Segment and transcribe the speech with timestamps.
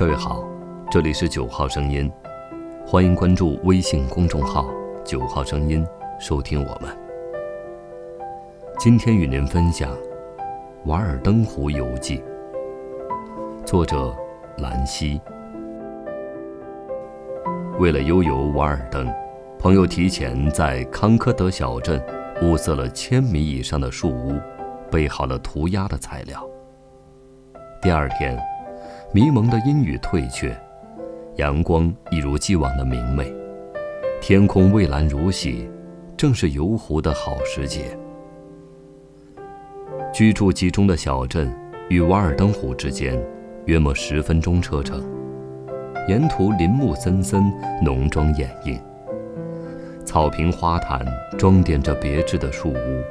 [0.00, 0.42] 各位好，
[0.90, 2.10] 这里是九号声音，
[2.86, 4.66] 欢迎关注微信公众号
[5.04, 5.86] “九号声音”，
[6.18, 6.90] 收听我们。
[8.78, 9.94] 今天与您分享
[10.86, 12.18] 《瓦尔登湖游记》，
[13.66, 14.16] 作者
[14.56, 15.20] 兰溪。
[17.78, 19.06] 为了悠游瓦尔登，
[19.58, 22.02] 朋友提前在康科德小镇
[22.40, 24.32] 物色了千米以上的树屋，
[24.90, 26.42] 备好了涂鸦的材料。
[27.82, 28.42] 第二天。
[29.12, 30.56] 迷蒙的阴雨退却，
[31.34, 33.34] 阳光一如既往的明媚，
[34.20, 35.68] 天空蔚蓝如洗，
[36.16, 37.98] 正是游湖的好时节。
[40.12, 41.52] 居住集中的小镇
[41.88, 43.20] 与瓦尔登湖之间
[43.64, 45.04] 约莫十分钟车程，
[46.06, 48.80] 沿途林木森森，浓妆掩映，
[50.04, 51.04] 草坪花坛
[51.36, 53.02] 装点着别致的树屋。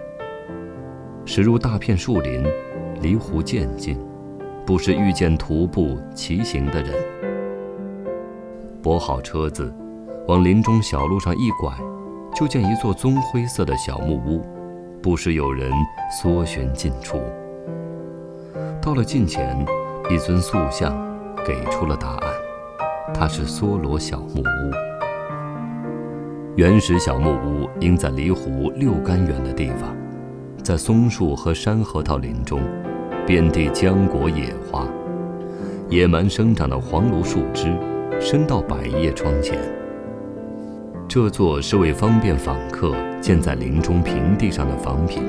[1.26, 2.42] 驶入大片树林，
[3.02, 4.00] 离湖渐近。
[4.70, 6.94] 不时遇见徒步、骑行的人。
[8.84, 9.74] 泊好车子，
[10.28, 11.74] 往林中小路上一拐，
[12.36, 14.46] 就见一座棕灰色的小木屋。
[15.02, 15.72] 不时有人
[16.22, 17.20] 搜寻进出。
[18.80, 19.58] 到了近前，
[20.08, 20.96] 一尊塑像
[21.44, 22.32] 给出了答案：
[23.12, 24.72] 它是梭罗小木屋。
[26.56, 29.98] 原始小木屋应在离湖六干远的地方，
[30.62, 32.62] 在松树和山核桃林中。
[33.30, 34.88] 遍地浆果野花，
[35.88, 37.72] 野蛮生长的黄芦树枝
[38.20, 39.56] 伸到百叶窗前。
[41.08, 42.92] 这座是为方便访客
[43.22, 45.22] 建在林中平地上的房品。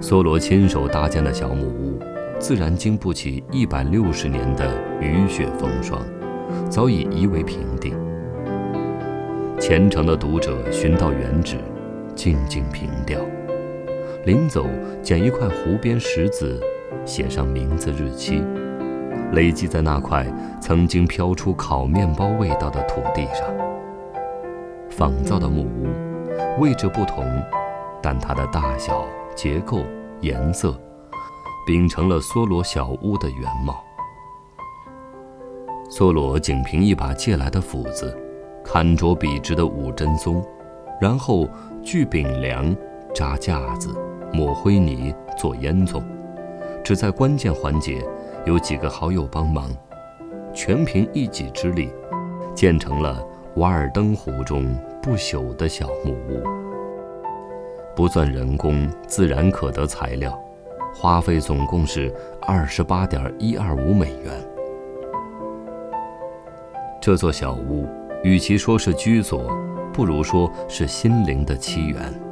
[0.00, 1.98] 梭罗亲手搭建的小木屋，
[2.38, 4.66] 自然经不起一百六十年的
[5.02, 6.00] 雨雪风霜，
[6.70, 7.92] 早已夷为平地。
[9.60, 11.58] 虔诚的读者寻到原址，
[12.14, 13.20] 静静凭吊。
[14.24, 14.66] 临走，
[15.02, 16.60] 捡一块湖边石子，
[17.06, 18.44] 写上名字日期，
[19.32, 20.26] 累积在那块
[20.60, 23.46] 曾经飘出烤面包味道的土地上。
[24.90, 27.24] 仿造的木屋，位置不同，
[28.02, 29.80] 但它的大小、结构、
[30.20, 30.78] 颜色，
[31.66, 33.82] 秉承了梭罗小屋的原貌。
[35.90, 38.14] 梭罗仅凭一把借来的斧子，
[38.62, 40.44] 砍着笔直的五针松，
[41.00, 41.48] 然后
[41.82, 42.76] 锯柄梁，
[43.14, 43.88] 扎架子。
[44.32, 46.00] 抹灰泥做烟囱，
[46.84, 48.00] 只在关键环节
[48.44, 49.68] 有几个好友帮忙，
[50.54, 51.90] 全凭一己之力，
[52.54, 53.26] 建成了
[53.56, 54.72] 瓦尔登湖中
[55.02, 56.40] 不朽的小木屋。
[57.96, 60.40] 不算人工，自然可得材料，
[60.94, 64.32] 花费总共是二十八点一二五美元。
[67.00, 67.84] 这座小屋，
[68.22, 69.50] 与其说是居所，
[69.92, 72.29] 不如说是心灵的起源。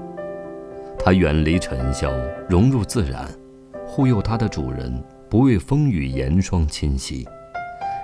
[1.09, 2.13] 它远离尘嚣，
[2.51, 3.27] 融入自然，
[3.87, 4.93] 护佑它的主人
[5.31, 7.27] 不为风雨严霜侵袭，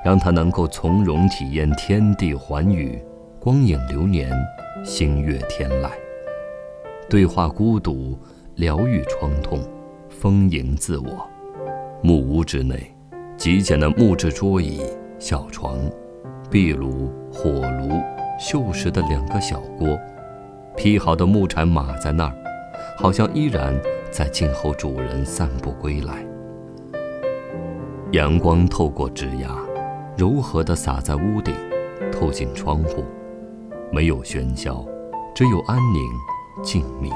[0.03, 2.98] 让它能够从容体验天地寰宇，
[3.38, 4.32] 光影流年，
[4.82, 5.91] 星月天籁，
[7.06, 8.19] 对话孤独，
[8.54, 9.60] 疗愈创痛，
[10.09, 11.28] 丰盈自我。
[12.03, 12.91] 木屋之内，
[13.36, 14.81] 极简的木质桌椅、
[15.19, 15.78] 小床、
[16.50, 18.00] 壁炉、火炉、
[18.41, 19.94] 锈蚀的两个小锅，
[20.75, 22.44] 劈好的木柴码在那儿。
[22.97, 23.78] 好像依然
[24.10, 26.25] 在静候主人散步归来。
[28.12, 29.49] 阳光透过枝桠，
[30.16, 31.53] 柔和地洒在屋顶，
[32.12, 33.04] 透进窗户，
[33.91, 34.84] 没有喧嚣，
[35.34, 37.12] 只有安宁、静谧。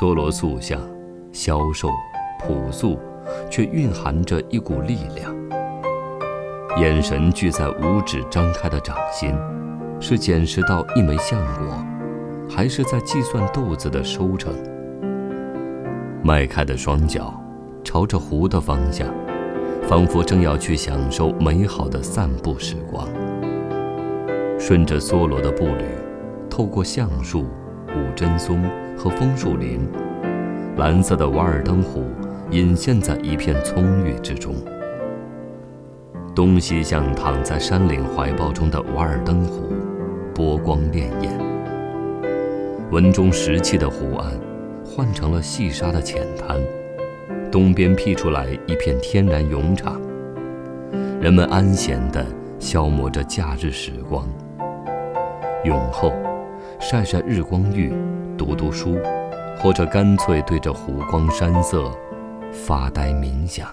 [0.00, 0.80] 梭罗塑像，
[1.32, 1.90] 消瘦、
[2.40, 2.98] 朴素，
[3.50, 5.34] 却蕴含着一股力量。
[6.78, 9.36] 眼神聚在五指张开的掌心，
[10.00, 11.76] 是捡拾到一枚橡果。
[12.48, 14.52] 还是在计算豆子的收成。
[16.22, 17.34] 迈开的双脚，
[17.82, 19.08] 朝着湖的方向，
[19.88, 23.08] 仿佛正要去享受美好的散步时光。
[24.58, 25.84] 顺着梭罗的步履，
[26.48, 27.40] 透过橡树、
[27.88, 28.62] 五针松
[28.96, 29.80] 和枫树林，
[30.76, 32.04] 蓝色的瓦尔登湖
[32.52, 34.54] 隐现在一片葱郁之中。
[36.34, 39.72] 东西向躺在山岭怀抱中的瓦尔登湖，
[40.32, 41.41] 波光潋滟。
[42.92, 44.38] 文中石砌的湖岸，
[44.84, 46.60] 换成了细沙的浅滩。
[47.50, 49.98] 东边辟出来一片天然泳场，
[51.18, 52.22] 人们安闲地
[52.58, 54.28] 消磨着假日时光。
[55.64, 56.12] 泳后，
[56.78, 57.94] 晒晒日光浴，
[58.36, 58.98] 读读书，
[59.58, 61.90] 或者干脆对着湖光山色
[62.52, 63.66] 发呆冥想。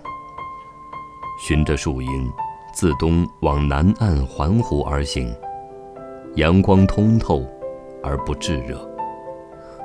[1.46, 2.32] 循着树荫，
[2.74, 5.30] 自东往南岸环湖而行，
[6.36, 7.46] 阳光通透
[8.02, 8.89] 而不炙热。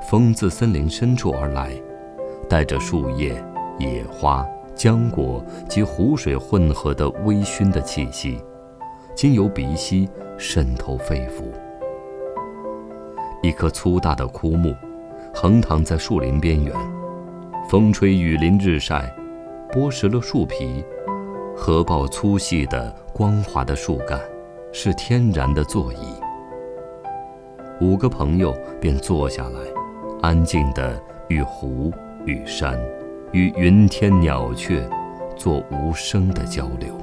[0.09, 1.71] 风自森林深处而来，
[2.47, 3.33] 带着树叶、
[3.79, 8.39] 野花、浆果及湖水混合的微醺的气息，
[9.15, 10.07] 经由鼻息
[10.37, 11.45] 渗透肺腑。
[13.41, 14.75] 一棵粗大的枯木，
[15.33, 16.71] 横躺在树林边缘，
[17.67, 19.11] 风吹雨淋日晒，
[19.71, 20.85] 剥蚀了树皮，
[21.57, 24.19] 合抱粗细的光滑的树干，
[24.71, 25.97] 是天然的座椅。
[27.81, 29.59] 五个朋友便坐下来，
[30.21, 31.91] 安静地与湖、
[32.25, 32.79] 与山、
[33.31, 34.87] 与云天鸟雀
[35.35, 36.97] 做无声的交流。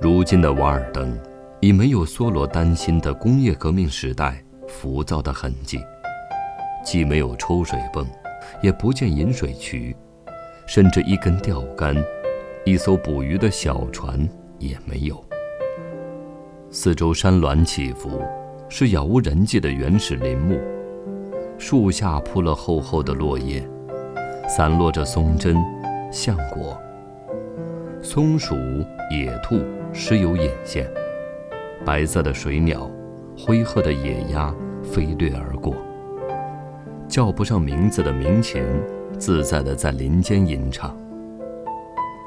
[0.00, 1.18] 如今的瓦尔登，
[1.60, 5.80] 已没有梭罗担心的工业革命时代浮躁的痕迹，
[6.84, 8.06] 既没有抽水泵，
[8.62, 9.96] 也不见引水渠，
[10.66, 11.94] 甚至一根钓竿、
[12.64, 14.28] 一艘捕鱼的小船
[14.58, 15.22] 也没有。
[16.70, 18.22] 四周山峦起伏。
[18.72, 20.56] 是杳无人迹的原始林木，
[21.60, 23.62] 树下铺了厚厚的落叶，
[24.48, 25.54] 散落着松针、
[26.10, 26.74] 橡果。
[28.02, 28.56] 松鼠、
[29.10, 29.60] 野兔
[29.92, 30.90] 时有隐现，
[31.84, 32.90] 白色的水鸟、
[33.38, 34.52] 灰褐的野鸭
[34.82, 35.74] 飞掠而过。
[37.06, 38.64] 叫不上名字的鸣禽，
[39.18, 40.96] 自在地在林间吟唱。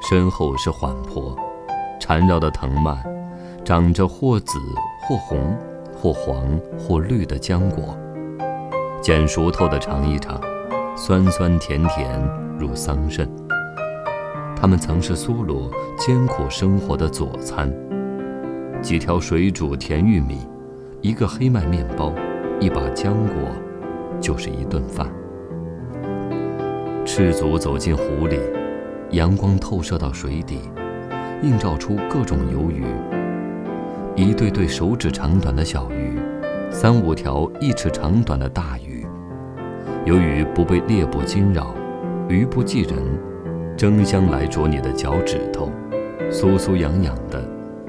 [0.08, 1.36] 身后是缓坡，
[2.00, 2.98] 缠绕的藤蔓，
[3.66, 4.60] 长着或紫
[5.02, 5.58] 或红。
[5.96, 7.96] 或黄或绿的浆果，
[9.04, 10.40] 捡熟透的尝一尝，
[10.96, 12.18] 酸酸甜甜
[12.58, 13.28] 如桑葚。
[14.56, 17.70] 它们曾是苏罗艰苦生活的佐餐。
[18.82, 20.48] 几条水煮甜玉米，
[21.02, 22.14] 一个黑麦面包，
[22.62, 23.52] 一把浆果，
[24.22, 25.12] 就是一顿饭。
[27.04, 28.40] 赤足走进湖里，
[29.10, 30.62] 阳光透射到水底，
[31.42, 32.86] 映照出各种游鱼。
[34.16, 36.18] 一对对手指长短的小鱼，
[36.72, 38.83] 三五条一尺长短的大鱼，
[40.06, 41.74] 由于不被猎捕惊扰，
[42.28, 42.98] 鱼不忌人，
[43.78, 45.72] 争相来啄你的脚趾头，
[46.30, 47.42] 酥酥痒痒的，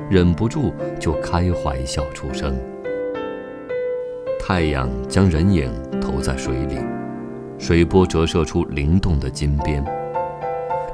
[0.09, 2.57] 忍不住就开怀笑出声。
[4.39, 6.79] 太阳将人影投在水里，
[7.59, 9.85] 水波折射出灵动的金边，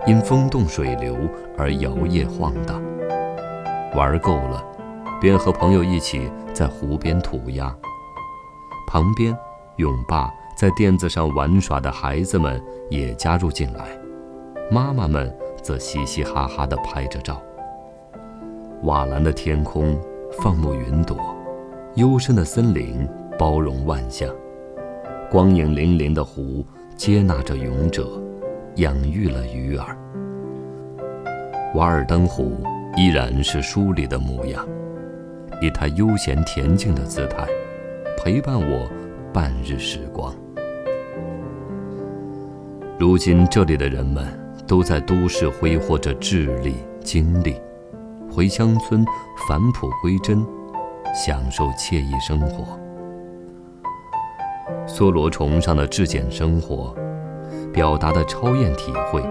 [0.06, 1.16] 因风动水流
[1.58, 2.82] 而摇曳晃荡。
[3.94, 4.64] 玩够了。
[5.20, 7.76] 便和朋友一起在湖边涂鸦，
[8.88, 9.36] 旁边
[9.76, 13.98] 泳坝在垫子上玩耍的孩子们也加入进来，
[14.70, 17.40] 妈妈们则嘻嘻哈哈地拍着照。
[18.82, 19.98] 瓦蓝的天空
[20.32, 21.16] 放牧云朵，
[21.94, 23.08] 幽深的森林
[23.38, 24.28] 包容万象，
[25.30, 26.62] 光影粼粼的湖
[26.94, 28.06] 接纳着勇者，
[28.74, 29.96] 养育了鱼儿。
[31.74, 32.62] 瓦尔登湖
[32.98, 34.62] 依然是书里的模样。
[35.62, 37.46] 以他悠闲恬静的姿态，
[38.18, 38.86] 陪伴我
[39.32, 40.34] 半日时光。
[43.00, 44.26] 如今这里的人们
[44.68, 47.58] 都在都市挥霍着智力精力，
[48.30, 49.02] 回乡村
[49.48, 50.46] 返璞归真，
[51.14, 52.78] 享受惬意生活。
[54.86, 56.94] 梭罗崇尚的质简生活，
[57.72, 59.22] 表达的超验体会，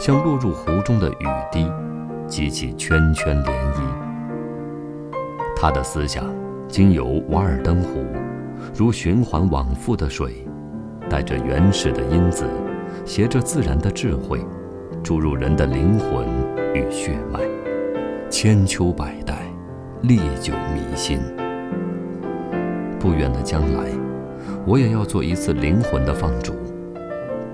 [0.00, 1.70] 像落入湖中的雨滴，
[2.26, 3.82] 激起圈圈涟漪。
[5.54, 6.24] 他的思想
[6.68, 8.02] 经由瓦尔登湖，
[8.74, 10.48] 如循环往复的水，
[11.10, 12.48] 带着原始的因子，
[13.04, 14.40] 携着自然的智慧，
[15.02, 16.26] 注入人的灵魂
[16.74, 17.38] 与血脉，
[18.30, 19.42] 千秋百代，
[20.02, 21.18] 历久弥新。
[22.98, 23.84] 不远的将来，
[24.66, 26.54] 我也要做一次灵魂的放逐，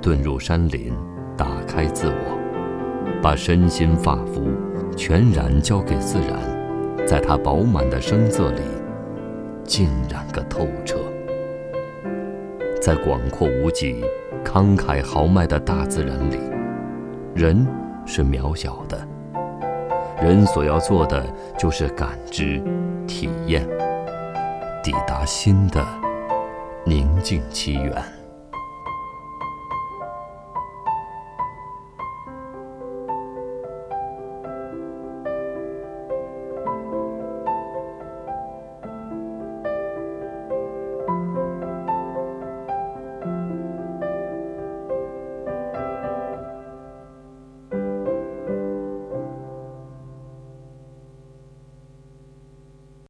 [0.00, 0.92] 遁入山林，
[1.36, 2.38] 打开自我，
[3.20, 4.46] 把身心发肤
[4.96, 6.38] 全然交给自然。
[7.08, 8.60] 在它饱满的声色里，
[9.64, 10.96] 浸染个透彻。
[12.80, 14.02] 在广阔无际、
[14.42, 16.38] 慷慨豪迈的大自然里，
[17.34, 17.66] 人
[18.06, 18.98] 是渺小的。
[20.22, 21.22] 人所要做的
[21.58, 22.58] 就是感知、
[23.06, 23.68] 体验，
[24.82, 25.86] 抵达新的
[26.84, 28.19] 宁静奇缘。